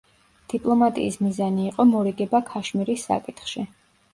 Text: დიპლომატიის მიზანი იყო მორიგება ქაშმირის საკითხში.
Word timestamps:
დიპლომატიის 0.53 1.17
მიზანი 1.25 1.67
იყო 1.73 1.87
მორიგება 1.91 2.41
ქაშმირის 2.51 3.07
საკითხში. 3.11 3.69